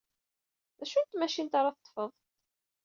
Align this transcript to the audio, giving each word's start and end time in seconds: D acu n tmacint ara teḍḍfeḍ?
D 0.77 0.79
acu 0.83 0.99
n 1.01 1.05
tmacint 1.07 1.57
ara 1.59 1.75
teḍḍfeḍ? 1.75 2.11